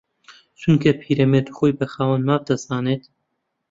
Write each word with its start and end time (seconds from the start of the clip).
چونکە 0.59 0.91
پیرەمێرد 1.01 1.47
خۆی 1.55 1.71
بە 1.79 1.85
خاوەن 1.93 2.21
ماف 2.27 2.41
دەزانێت 2.49 3.03